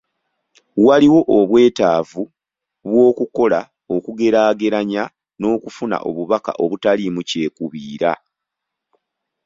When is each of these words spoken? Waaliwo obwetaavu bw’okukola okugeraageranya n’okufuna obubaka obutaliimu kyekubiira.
Waaliwo 0.85 1.19
obwetaavu 1.37 2.23
bw’okukola 2.89 3.59
okugeraageranya 3.95 5.03
n’okufuna 5.39 5.97
obubaka 6.09 6.51
obutaliimu 6.63 7.21
kyekubiira. 7.29 8.11